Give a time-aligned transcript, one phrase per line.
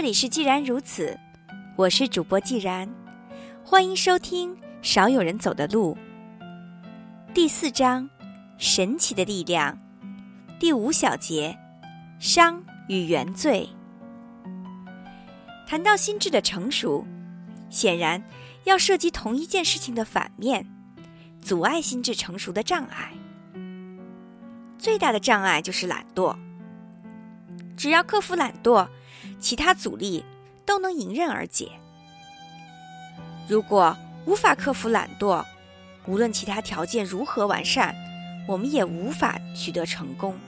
[0.00, 1.14] 这里是既然如此，
[1.76, 2.88] 我是主播既然，
[3.62, 5.94] 欢迎收听《少有人走的路》
[7.34, 8.04] 第四章
[8.56, 9.78] 《神奇的力量》
[10.58, 11.54] 第五小节
[12.18, 13.68] “伤与原罪”。
[15.68, 17.06] 谈到心智的成熟，
[17.68, 18.24] 显然
[18.64, 20.66] 要涉及同一件事情的反面——
[21.44, 23.12] 阻碍心智成熟的障碍。
[24.78, 26.34] 最大的障碍就是懒惰。
[27.76, 28.88] 只要克服懒惰，
[29.40, 30.24] 其他阻力
[30.64, 31.72] 都能迎刃而解。
[33.48, 35.44] 如果无法克服懒惰，
[36.06, 37.94] 无论其他条件如何完善，
[38.46, 40.38] 我们也无法取得成功。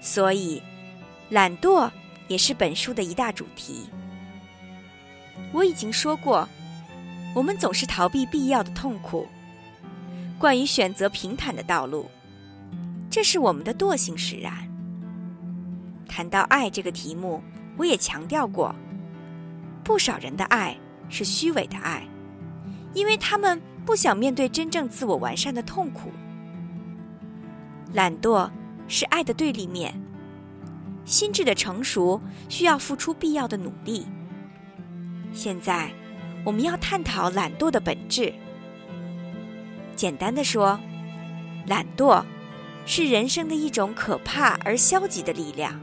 [0.00, 0.62] 所以，
[1.28, 1.90] 懒惰
[2.26, 3.88] 也是本书的一大主题。
[5.52, 6.48] 我已经说过，
[7.34, 9.28] 我们总是逃避必要的痛苦。
[10.38, 12.10] 关于选择平坦的道路，
[13.10, 14.69] 这是我们的惰性使然。
[16.10, 17.40] 谈到爱这个题目，
[17.76, 18.74] 我也强调过，
[19.84, 20.76] 不少人的爱
[21.08, 22.02] 是虚伪的爱，
[22.94, 26.10] 因为他们不想面对真正自我完善的痛苦。
[27.92, 28.50] 懒惰
[28.88, 29.94] 是爱的对立面，
[31.04, 34.04] 心智的成熟需要付出必要的努力。
[35.32, 35.92] 现在，
[36.44, 38.34] 我们要探讨懒惰的本质。
[39.94, 40.76] 简单的说，
[41.68, 42.24] 懒惰
[42.84, 45.80] 是人生的一种可怕而消极的力量。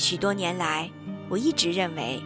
[0.00, 0.90] 许多年来，
[1.28, 2.22] 我一直认为，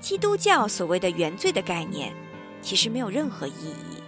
[0.00, 2.12] 基督教所谓的原罪的概念，
[2.60, 4.02] 其实没有任何意义，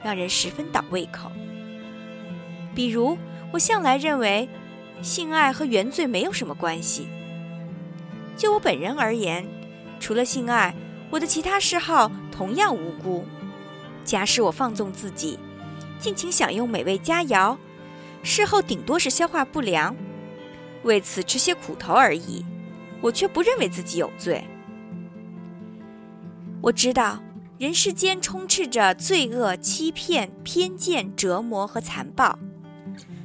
[0.00, 1.28] 让人十分倒胃口。
[2.72, 3.18] 比如，
[3.52, 4.48] 我向来认为，
[5.02, 7.08] 性爱和原罪没有什么关系。
[8.36, 9.44] 就我本人而言，
[9.98, 10.72] 除了性爱，
[11.10, 13.26] 我的其他嗜好同样无辜。
[14.04, 15.36] 假使我放纵自己，
[15.98, 17.56] 尽情享用美味佳肴，
[18.22, 19.96] 事后顶多是消化不良。
[20.82, 22.44] 为此吃些苦头而已，
[23.00, 24.44] 我却不认为自己有罪。
[26.62, 27.22] 我知道
[27.58, 32.38] 人世间充斥着罪恶、欺骗、偏见、折磨和残暴，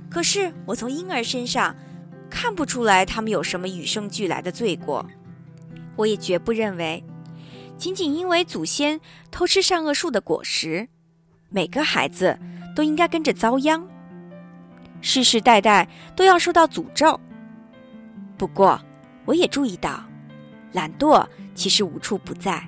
[0.09, 1.75] 可是我从婴儿身上
[2.29, 5.05] 看不出来他们有什么与生俱来的罪过。
[5.95, 7.03] 我也绝不认为，
[7.77, 8.99] 仅仅因为祖先
[9.31, 10.89] 偷吃善恶树的果实，
[11.49, 12.37] 每个孩子
[12.75, 13.87] 都应该跟着遭殃，
[14.99, 17.17] 世世代代都要受到诅咒。
[18.37, 18.79] 不过，
[19.25, 20.03] 我也注意到，
[20.73, 22.61] 懒惰其实无处不在。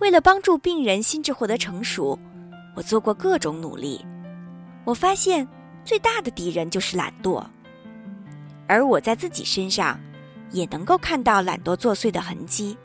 [0.00, 2.18] 为了帮助病人心智获得成熟，
[2.76, 4.04] 我做过各种努力。
[4.84, 5.48] 我发现
[5.82, 7.42] 最大的敌人就是懒惰，
[8.66, 9.98] 而我在自己身上
[10.50, 12.76] 也能够看到懒惰作祟的痕迹。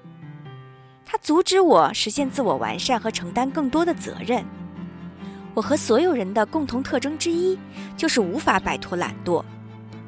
[1.05, 4.45] 它阻止我实现自我完善和承担更多的责任。
[5.55, 7.59] 我和所有人的共同特征之一
[7.97, 9.43] 就是无法摆脱懒惰。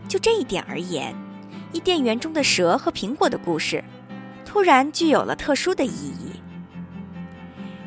[0.07, 1.13] 就这一点而言。
[1.73, 3.83] 伊甸园中的蛇和苹果的故事，
[4.45, 6.33] 突然具有了特殊的意义。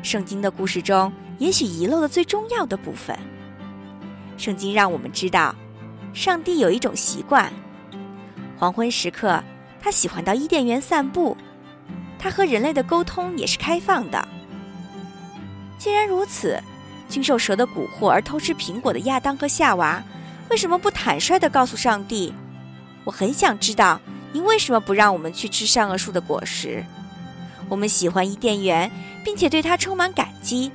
[0.01, 3.17] 圣经的故事中，也许遗漏了最重要的部分。
[4.37, 5.55] 圣经让我们知道，
[6.13, 7.51] 上帝有一种习惯：
[8.57, 9.43] 黄昏时刻，
[9.79, 11.37] 他喜欢到伊甸园散步。
[12.17, 14.27] 他和人类的沟通也是开放的。
[15.77, 16.59] 既然如此，
[17.07, 20.03] 经受蛇的蛊惑而偷吃苹果的亚当和夏娃，
[20.49, 22.33] 为什么不坦率地告诉上帝？
[23.05, 24.01] 我很想知道
[24.33, 26.83] 您为什么不让我们去吃善恶树的果实。
[27.69, 28.91] 我们喜欢伊甸园，
[29.23, 30.71] 并且对它充满感激。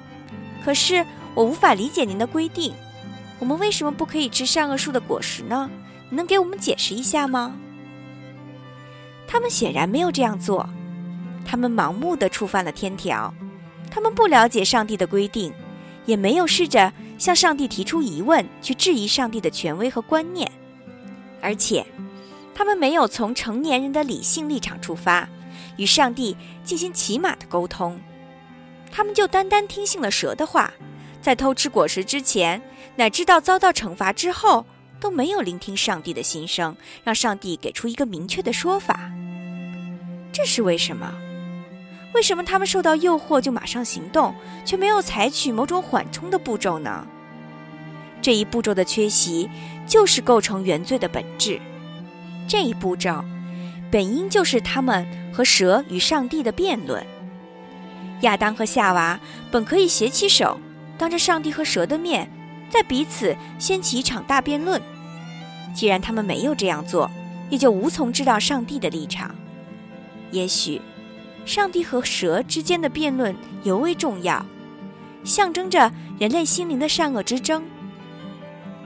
[0.64, 1.04] 可是
[1.34, 2.72] 我无法理解您的规定。
[3.38, 5.70] 我们为什么不可以吃善恶树的果实呢？
[6.08, 7.54] 你能给我们解释一下吗？
[9.26, 10.68] 他们显然没有这样做。
[11.44, 13.32] 他们盲目的触犯了天条。
[13.90, 15.52] 他们不了解上帝的规定，
[16.06, 20.50] 也没有试着向上帝提出疑问，去质疑上帝的权威和观念，
[21.40, 21.84] 而且。
[22.54, 25.28] 他们没有从成年人的理性立场出发，
[25.76, 28.00] 与上帝进行起码的沟通，
[28.92, 30.72] 他们就单单听信了蛇的话，
[31.22, 32.60] 在偷吃果实之前，
[32.96, 34.66] 乃至到遭到惩罚之后，
[35.00, 39.10] 都没有聆听上帝的心声，让上帝给出一个明确的说法。
[40.32, 41.12] 这是为什么？
[42.12, 44.34] 为什么他们受到诱惑就马上行动，
[44.64, 47.06] 却没有采取某种缓冲的步骤呢？
[48.20, 49.48] 这一步骤的缺席，
[49.86, 51.60] 就是构成原罪的本质。
[52.50, 53.24] 这一步骤，
[53.92, 57.06] 本应就是他们和蛇与上帝的辩论。
[58.22, 59.20] 亚当和夏娃
[59.52, 60.58] 本可以携起手，
[60.98, 62.28] 当着上帝和蛇的面，
[62.68, 64.82] 在彼此掀起一场大辩论。
[65.72, 67.08] 既然他们没有这样做，
[67.50, 69.32] 也就无从知道上帝的立场。
[70.32, 70.80] 也许，
[71.46, 73.32] 上帝和蛇之间的辩论
[73.62, 74.44] 尤为重要，
[75.22, 77.62] 象征着人类心灵的善恶之争。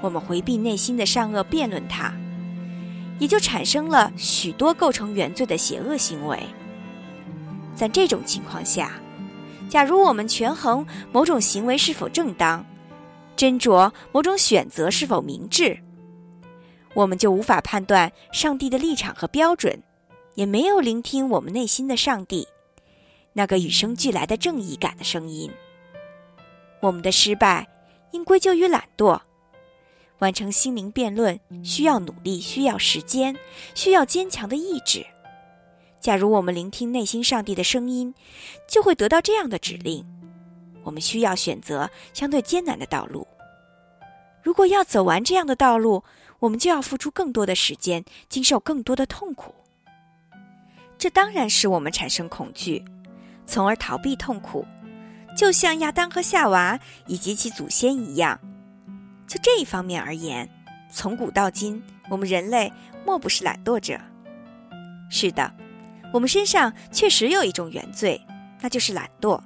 [0.02, 2.12] 我们回避内心的善恶，辩论它。
[3.18, 6.38] 也就产生了许多构成原罪的邪恶行为。
[7.74, 8.92] 在这种情况下，
[9.68, 12.64] 假如我们权衡某种行为是否正当，
[13.36, 15.78] 斟酌某种选择是否明智，
[16.94, 19.82] 我们就无法判断上帝的立场和标准，
[20.34, 22.46] 也没有聆听我们内心的上帝
[23.32, 25.50] 那个与生俱来的正义感的声音。
[26.80, 27.66] 我们的失败
[28.12, 29.20] 应归咎于懒惰。
[30.18, 33.36] 完成心灵辩论需要努力，需要时间，
[33.74, 35.04] 需要坚强的意志。
[36.00, 38.14] 假如我们聆听内心上帝的声音，
[38.68, 40.04] 就会得到这样的指令：
[40.82, 43.26] 我们需要选择相对艰难的道路。
[44.42, 46.04] 如果要走完这样的道路，
[46.40, 49.54] 我们就要付出更多的时间，经受更多的痛苦。
[50.98, 52.84] 这当然使我们产生恐惧，
[53.46, 54.66] 从而逃避痛苦，
[55.36, 58.38] 就像亚当和夏娃以及其祖先一样。
[59.26, 60.48] 就这一方面而言，
[60.90, 62.72] 从古到今，我们人类
[63.04, 63.98] 莫不是懒惰者。
[65.10, 65.52] 是的，
[66.12, 68.20] 我们身上确实有一种原罪，
[68.60, 69.40] 那就是懒惰。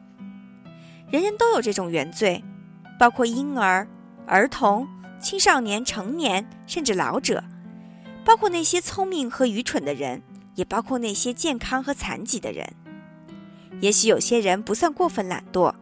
[1.10, 2.42] 人人都有这种原罪，
[2.98, 3.86] 包括婴儿、
[4.26, 4.86] 儿童、
[5.20, 7.42] 青少年、成年，甚至老者，
[8.24, 10.22] 包括那些聪明和愚蠢的人，
[10.54, 12.74] 也包括那些健康和残疾的人。
[13.80, 15.72] 也许有些人不算过分懒惰，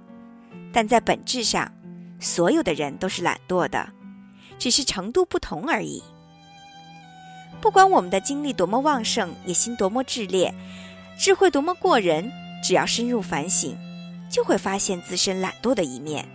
[0.73, 1.73] 但在本质上，
[2.19, 3.89] 所有的人都是懒惰的，
[4.59, 6.03] 只是程度不同而已。
[7.61, 10.55] 不管我们的精力多么旺盛，野心多么炽烈，
[11.19, 12.31] 智慧多么过人，
[12.63, 13.77] 只要深入反省，
[14.31, 16.29] 就会发现自身懒惰的一面。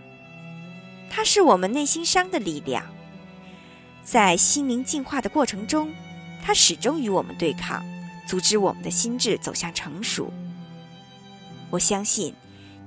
[1.10, 2.86] 它是我们内心伤的力量，
[4.04, 5.90] 在心灵进化的过程中，
[6.44, 7.84] 它始终与我们对抗，
[8.28, 10.32] 阻止我们的心智走向成熟。
[11.70, 12.34] 我相信，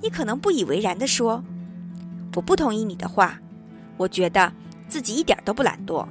[0.02, 1.43] 你可能不以为然地说。
[2.35, 3.39] 我不同意你的话，
[3.97, 4.53] 我觉得
[4.89, 6.07] 自己一点都不懒惰。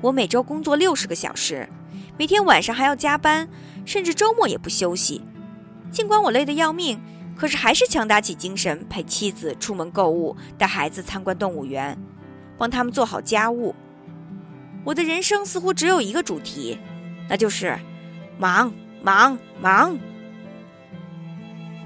[0.00, 1.68] 我每周工作六十个小时，
[2.16, 3.48] 每天晚上还要加班，
[3.84, 5.22] 甚至周末也不休息。
[5.90, 7.00] 尽管我累得要命，
[7.36, 11.98] 可是还是强打起精神陪妻子出门购物，带孩子参观动物园，
[12.56, 13.74] 帮他们做好家务。
[14.84, 16.78] 我的人生似乎只有一个主题，
[17.28, 17.78] 那就是
[18.38, 18.72] 忙
[19.02, 19.98] 忙忙。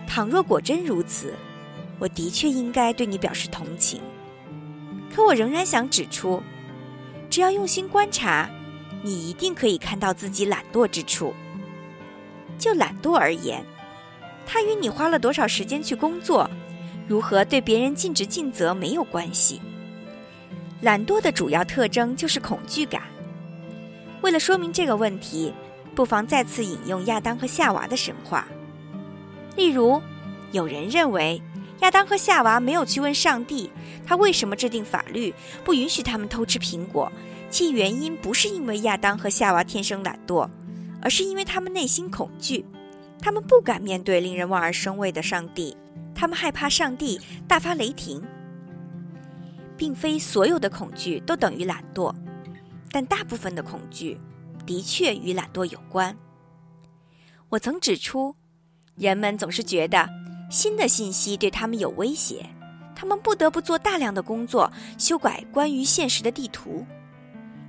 [0.06, 1.34] 倘若果真如此。
[2.02, 4.00] 我的确应该对你表示同情，
[5.14, 6.42] 可我仍然想指出，
[7.30, 8.50] 只要用心观察，
[9.04, 11.32] 你一定可以看到自己懒惰之处。
[12.58, 13.64] 就懒惰而言，
[14.44, 16.50] 它与你花了多少时间去工作，
[17.06, 19.60] 如何对别人尽职尽责没有关系。
[20.80, 23.02] 懒惰的主要特征就是恐惧感。
[24.22, 25.54] 为了说明这个问题，
[25.94, 28.48] 不妨再次引用亚当和夏娃的神话。
[29.54, 30.02] 例如，
[30.50, 31.40] 有人认为。
[31.82, 33.68] 亚当和夏娃没有去问上帝，
[34.06, 35.34] 他为什么制定法律
[35.64, 37.10] 不允许他们偷吃苹果？
[37.50, 40.48] 其原因不是因为亚当和夏娃天生懒惰，
[41.02, 42.64] 而是因为他们内心恐惧，
[43.20, 45.76] 他们不敢面对令人望而生畏的上帝，
[46.14, 48.22] 他们害怕上帝大发雷霆。
[49.76, 52.14] 并非所有的恐惧都等于懒惰，
[52.92, 54.16] 但大部分的恐惧
[54.64, 56.16] 的确与懒惰有关。
[57.48, 58.36] 我曾指出，
[58.94, 60.08] 人们总是觉得。
[60.52, 62.44] 新的信息对他们有威胁，
[62.94, 66.84] 他们不得不做大量的工作，修改关于现实的地图。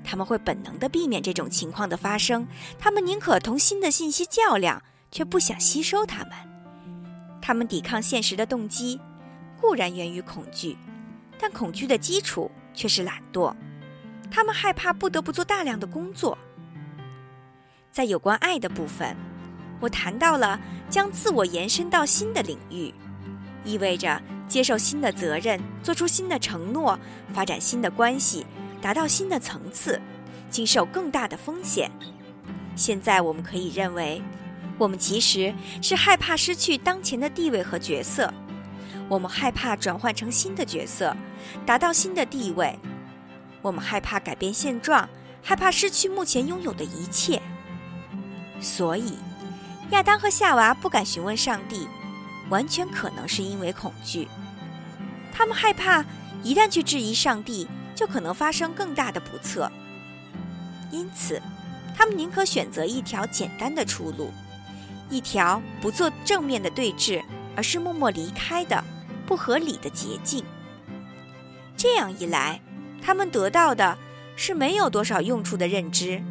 [0.04, 2.46] 他们会本能地避免这种情况的发生，
[2.78, 6.32] 他们宁可同新的信息较量，却不想吸收它们。
[7.42, 9.00] 他们抵抗现实的动机
[9.62, 10.78] 固然源于恐惧，
[11.40, 13.56] 但恐惧的基础却是懒惰。
[14.30, 16.38] 他们害怕不得不做大量的工作。
[17.94, 19.16] 在有关爱的部分。
[19.80, 20.58] 我谈到了
[20.90, 22.94] 将自我延伸到新的领域，
[23.66, 27.00] 意味着接受新的责任，做出新的承诺，
[27.34, 28.46] 发展新的关系，
[28.82, 30.00] 达到新的层次，
[30.50, 31.90] 经受更大的风险。
[32.76, 34.22] 现在我们可以认为，
[34.78, 38.32] 我们其实是害怕失去当前的地位和角色，
[39.10, 41.16] 我们害怕转换成新的角色，
[41.66, 42.78] 达到新的地位，
[43.62, 45.10] 我们害怕改变现状，
[45.42, 47.42] 害怕失去目前拥有的一切，
[48.60, 49.14] 所以。
[49.92, 51.88] 亚当和夏娃不敢询问上帝，
[52.50, 54.28] 完全可能是因为恐惧。
[55.32, 56.04] 他们害怕
[56.42, 59.72] 一旦去质疑上帝，就可能发生更大的不测。
[60.92, 61.42] 因此，
[61.96, 64.32] 他们宁可选择一条简单的出路，
[65.10, 67.24] 一条不做正面的对峙，
[67.56, 68.84] 而是默默离开的
[69.26, 70.44] 不合理的捷径。
[71.76, 72.62] 这样一来，
[73.02, 73.98] 他们得到的
[74.36, 76.24] 是没有多少用处的认知。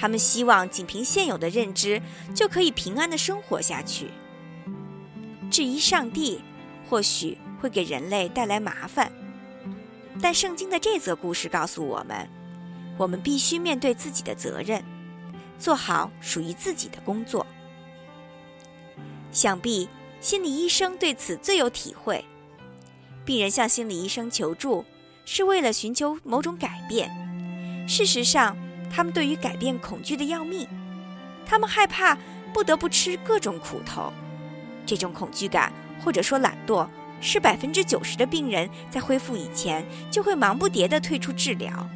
[0.00, 2.00] 他们希望仅凭现有的认知
[2.32, 4.06] 就可以平安的生活下去。
[5.50, 6.40] 质疑上帝
[6.88, 9.10] 或许会给人类带来麻烦，
[10.22, 12.28] 但圣经的这则故事告诉我们，
[12.96, 14.80] 我们必须面对自己的责任。
[15.58, 17.44] 做好属于自己的工作。
[19.32, 19.88] 想必
[20.20, 22.24] 心理医生对此最有体会。
[23.24, 24.84] 病人向心理医生求助，
[25.24, 27.10] 是为了寻求某种改变。
[27.88, 28.56] 事实上，
[28.90, 30.66] 他们对于改变恐惧的要命，
[31.46, 32.16] 他们害怕
[32.52, 34.12] 不得不吃各种苦头。
[34.86, 36.88] 这种恐惧感，或者说懒惰，
[37.20, 41.88] 是百分之九十的病人在恢复以前就会忙不迭地退出治疗。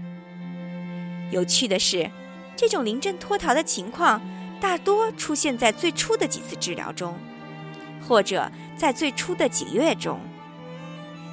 [1.31, 2.11] 有趣的是，
[2.55, 4.21] 这种临阵脱逃的情况
[4.61, 7.19] 大多出现在最初的几次治疗中，
[8.07, 10.21] 或者在最初的几个月中。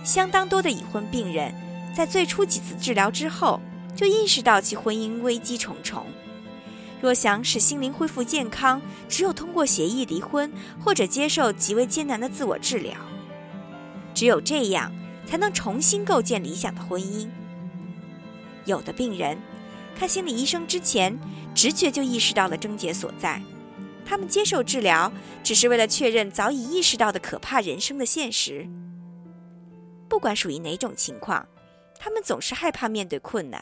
[0.06, 1.54] 相当多的已婚病人
[1.94, 3.60] 在最初几次治疗之后
[4.00, 6.06] 就意识到其婚姻危机重重。
[7.02, 12.96] 若想使心灵恢复健康，只有通过协议离婚或者接受极为艰难的自我治疗。
[14.14, 14.90] 只有这样，
[15.26, 17.28] 才能重新构建理想的婚姻。
[18.64, 19.38] 有的病人
[19.98, 21.20] 看心理医生之前，
[21.54, 23.42] 直觉就意识到了症结所在。
[24.06, 25.12] 他们接受治疗，
[25.44, 28.66] 只是为了确认早已意识到的可怕人生的现实。
[30.08, 31.46] 不管属于哪种情况，
[32.00, 33.62] 他们总是害怕面对困难。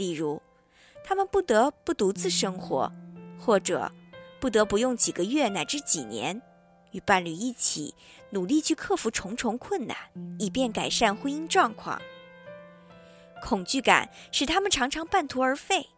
[0.00, 0.40] 例如，
[1.04, 2.90] 他们不得不独自生活，
[3.38, 3.92] 或者
[4.40, 6.40] 不得不用几个月乃至几年
[6.92, 7.94] 与伴侣一起
[8.30, 9.94] 努力去克服重重困难，
[10.38, 12.00] 以便改善婚姻状况。
[13.42, 15.90] 恐惧感使他们常常半途而废，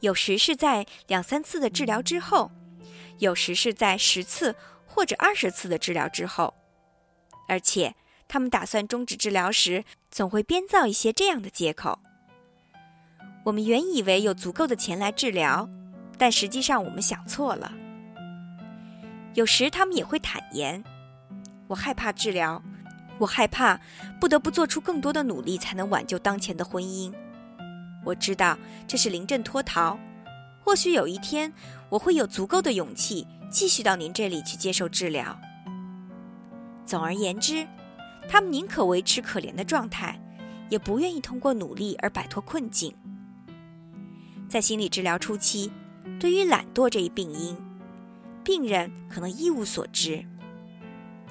[0.00, 2.50] 有时是在两三次的治疗之后，
[3.20, 4.54] 有时是在十次
[4.86, 6.52] 或者二十次的治疗之后，
[7.48, 7.94] 而且
[8.28, 12.00] 他们打算终止治疗时，总会编造一些这样的借口。
[13.44, 15.68] 我们原以为有足够的钱来治疗，
[16.18, 17.72] 但实际上我们想错了。
[19.34, 20.84] 有时他们也会坦言
[21.68, 22.62] ：“我害怕治疗，
[23.18, 23.80] 我害怕
[24.20, 27.12] 不得不做出更多的努力才能挽救当前的婚姻。
[28.04, 29.98] 我知道这是临阵脱逃。
[30.62, 31.52] 或许有一天
[31.88, 35.38] 我会有足够的勇气继续到您这里去接受治疗。”
[36.84, 37.66] 总而言之，
[38.28, 40.20] 他们宁可维持可怜的状态，
[40.68, 42.92] 也不愿意通过努力而摆脱困境。
[44.50, 45.70] 在心理治疗初期，
[46.18, 47.56] 对于懒惰这一病因，
[48.42, 50.26] 病人可能一无所知。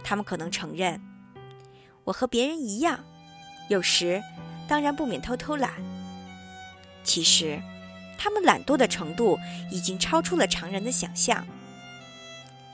[0.01, 1.01] 他们可能承认，
[2.05, 3.03] 我和别人一样，
[3.67, 4.23] 有时
[4.69, 5.69] 当然不免偷偷懒。
[7.03, 7.61] 其实，
[8.17, 9.37] 他们懒惰的程度
[9.69, 11.45] 已经超出了常人的想象。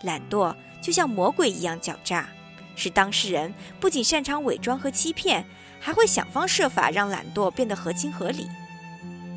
[0.03, 2.29] 懒惰就像魔鬼一样狡诈，
[2.75, 5.43] 使当事人不仅擅长伪装和欺骗，
[5.79, 8.47] 还会想方设法让懒惰变得合情合理。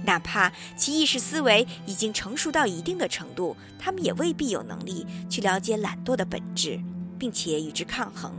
[0.09, 6.81] 哪怕其意识思维已经成熟到一定的程度，他们也未必有能力去了解懒惰的本质，
[7.19, 8.33] 并且与之抗衡。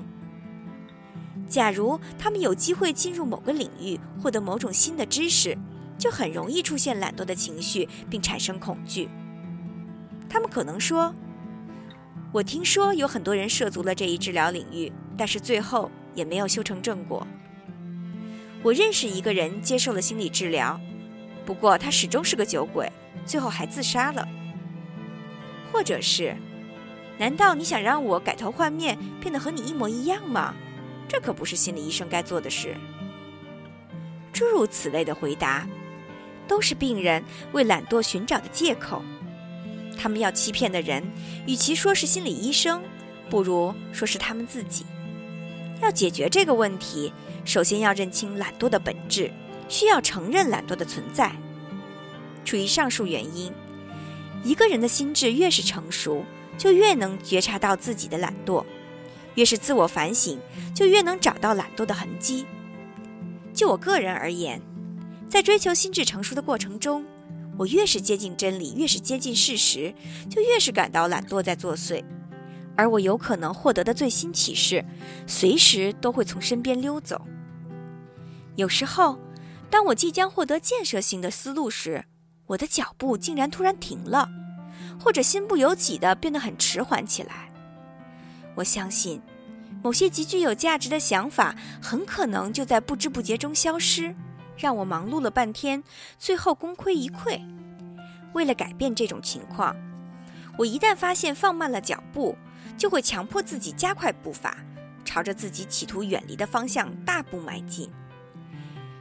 [1.47, 5.55] 假如他们有机会进入某个领域，获得某种新的知识，
[5.95, 9.07] 就很容易出现懒惰的情绪，并产生恐惧。
[10.27, 11.13] 他们可能说
[12.33, 17.27] ：“我听说有很多人涉足了这一治疗领域，但是最后也没有修成正果。”
[18.63, 20.81] 我认识一个人接受了心理治疗。
[21.49, 22.87] 不过他始终是个酒鬼，
[23.25, 24.23] 最后还自杀了。
[25.73, 26.37] 或者是，
[27.17, 30.53] 难道你想让我改头换面，变得和你一模一样吗？
[31.07, 32.75] 这可不是心理医生该做的事。
[34.31, 35.67] 诸如此类的回答，
[36.47, 39.01] 都是病人为懒惰寻找的借口。
[39.97, 41.03] 他们要欺骗的人，
[41.47, 42.79] 与其说是心理医生，
[43.27, 44.85] 不如说是他们自己。
[45.81, 47.11] 要解决这个问题，
[47.43, 49.31] 首先要认清懒惰的本质。
[49.69, 51.31] 需要承认懒惰的存在。
[52.43, 53.53] 出于上述原因，
[54.43, 56.25] 一个人的心智越是成熟，
[56.57, 58.65] 就越能觉察到自己的懒惰；
[59.35, 60.39] 越是自我反省，
[60.73, 62.45] 就越能找到懒惰的痕迹。
[63.53, 64.59] 就我个人而言，
[65.29, 67.05] 在追求心智成熟的过程中，
[67.57, 69.93] 我越是接近真理，越是接近事实，
[70.29, 72.03] 就越是感到懒惰在作祟。
[72.75, 74.83] 而我有可能获得的最新启示，
[75.27, 77.21] 随时都会从身边溜走。
[78.55, 79.19] 有时候。
[79.69, 82.05] 当我即将获得建设性的思路时，
[82.47, 84.29] 我的脚步竟然突然停了，
[84.99, 87.51] 或者心不由己地变得很迟缓起来。
[88.55, 89.21] 我相信，
[89.83, 94.15] 某些极具有价值的想法很可能就在不知不觉中消失，
[94.57, 95.83] 让我忙碌了半天，
[96.17, 97.39] 最后功亏一篑。
[98.33, 99.75] 为了改变这种情况，
[100.57, 102.35] 我一旦发现放慢了脚步，
[102.75, 104.57] 就会强迫自己加快步伐，
[105.05, 107.89] 朝着自己企图远离的方向大步迈进。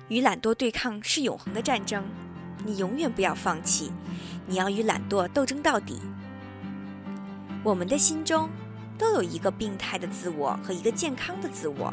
[0.08, 2.04] 与懒惰对抗是永恒的战争，
[2.64, 3.92] 你永远不要放弃，
[4.46, 6.00] 你要与懒惰斗争到底。
[7.62, 8.48] 我们的心中
[8.96, 11.92] 都有一个病态的自我和一个健康的自我，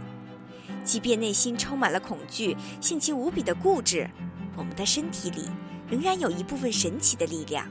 [0.84, 4.10] 即便内心充满了恐惧，性情无比的固执，
[4.56, 5.50] 我们的身体里
[5.90, 7.68] 仍然有一部分神奇的力量。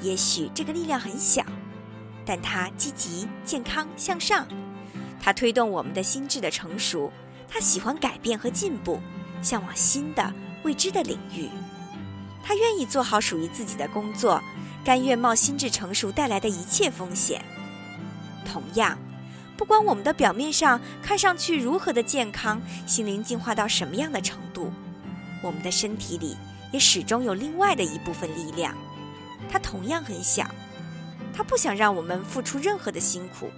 [0.00, 1.44] 也许这个力量很小，
[2.24, 4.46] 但它积极、健康、向上。
[5.20, 7.12] 它推动我们的心智的成熟。
[7.48, 8.98] 它喜欢改变和进步，
[9.42, 10.32] 向往新的
[10.62, 11.50] 未知的领域。
[12.42, 14.42] 他愿意做好属于自己的工作，
[14.84, 17.44] 甘愿冒心智成熟带来的一切风险。
[18.44, 18.98] 同样，
[19.56, 24.72] 不管我们的表面上看上去如何的健康，心灵进化到什么样的程度，
[25.42, 26.36] 我们的身体里
[26.72, 28.74] 也始终有另外的一部分力量。
[29.48, 30.44] 它同样很小，
[31.32, 33.50] 它不想让我们付出任何的辛苦，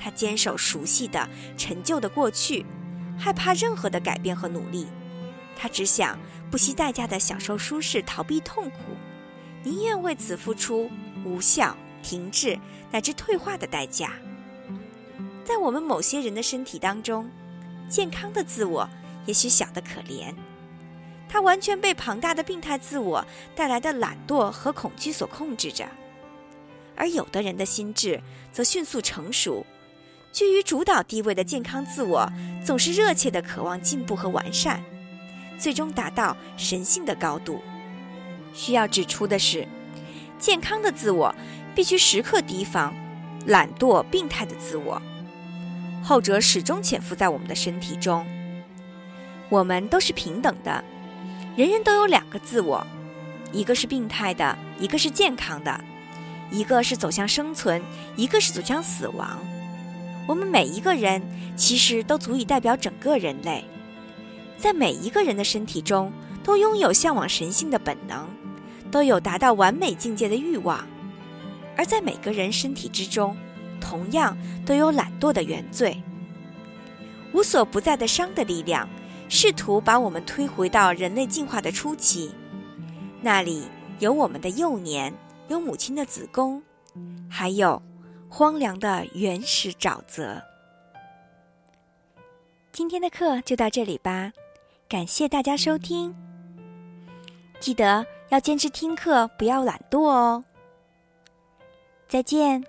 [0.00, 2.64] 它坚守熟悉的、陈旧的过去，
[3.18, 4.86] 害怕任何的改变和努力。
[5.62, 6.18] 他只想
[6.50, 8.78] 不惜代价的享受舒适，逃避痛苦，
[9.62, 10.90] 宁愿为此付出
[11.22, 12.58] 无效、停滞
[12.90, 14.14] 乃至退化的代价。
[15.44, 17.30] 在我们某些人的身体当中，
[17.90, 18.88] 健康的自我
[19.26, 20.34] 也许小得可怜，
[21.28, 23.22] 他完全被庞大的病态自我
[23.54, 25.84] 带来的懒惰和恐惧所控制着；
[26.96, 29.66] 而有的人的心智则迅速成熟，
[30.32, 32.32] 居于主导地位的健康自我
[32.64, 34.82] 总是热切地渴望进步和完善。
[35.60, 37.60] 最终达到神性的高度。
[38.54, 39.68] 需要指出的是，
[40.38, 41.32] 健康的自我
[41.74, 42.94] 必须时刻提防
[43.46, 45.00] 懒惰、病态的自我，
[46.02, 48.26] 后者始终潜伏在我们的身体中。
[49.50, 50.82] 我们都是平等的，
[51.56, 52.84] 人人都有两个自我，
[53.52, 55.78] 一个是病态的，一个是健康的；
[56.50, 57.82] 一个是走向生存，
[58.16, 59.38] 一个是走向死亡。
[60.26, 61.20] 我们每一个人
[61.56, 63.64] 其实都足以代表整个人类。
[64.60, 66.12] 在每一个人的身体中，
[66.44, 68.28] 都拥有向往神性的本能，
[68.90, 70.84] 都有达到完美境界的欲望；
[71.78, 73.34] 而在每个人身体之中，
[73.80, 74.36] 同样
[74.66, 76.02] 都有懒惰的原罪。
[77.32, 78.86] 无所不在的伤的力量，
[79.30, 82.30] 试图把我们推回到人类进化的初期，
[83.22, 83.64] 那里
[83.98, 85.14] 有我们的幼年，
[85.48, 86.62] 有母亲的子宫，
[87.30, 87.80] 还有
[88.28, 90.42] 荒凉的原始沼泽。
[92.72, 94.32] 今天的课就到这里吧。
[94.90, 96.12] 感谢大家收听，
[97.60, 100.44] 记得要坚持听课，不要懒惰哦。
[102.08, 102.60] 再见。